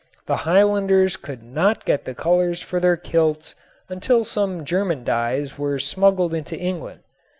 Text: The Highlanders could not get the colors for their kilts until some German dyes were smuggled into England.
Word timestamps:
The 0.25 0.37
Highlanders 0.49 1.15
could 1.15 1.43
not 1.43 1.85
get 1.85 2.05
the 2.05 2.15
colors 2.15 2.59
for 2.59 2.79
their 2.79 2.97
kilts 2.97 3.53
until 3.87 4.25
some 4.25 4.65
German 4.65 5.03
dyes 5.03 5.59
were 5.59 5.77
smuggled 5.77 6.33
into 6.33 6.57
England. 6.57 7.01